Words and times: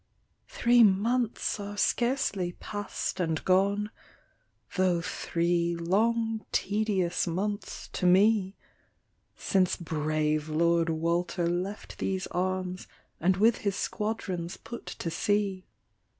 "Three 0.47 0.83
months 0.83 1.59
are 1.59 1.77
scarcely 1.77 2.53
pass'd 2.53 3.19
and 3.19 3.45
gone, 3.45 3.91
Tho' 4.75 4.99
three 4.99 5.75
long 5.75 6.43
tedious 6.51 7.27
months 7.27 7.87
to 7.89 8.07
me, 8.07 8.55
Since 9.35 9.75
brave 9.77 10.49
Lord 10.49 10.89
Walter 10.89 11.45
left 11.47 11.99
these 11.99 12.25
arms, 12.31 12.87
And 13.19 13.37
with 13.37 13.57
his 13.57 13.75
squadrons 13.75 14.57
put 14.57 14.87
to 14.87 15.11
sea. 15.11 15.67